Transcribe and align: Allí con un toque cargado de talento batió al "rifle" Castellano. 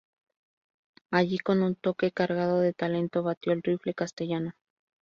Allí 1.11 1.37
con 1.37 1.61
un 1.61 1.75
toque 1.75 2.11
cargado 2.11 2.59
de 2.59 2.73
talento 2.73 3.21
batió 3.21 3.53
al 3.53 3.61
"rifle" 3.61 3.93
Castellano. 3.93 4.55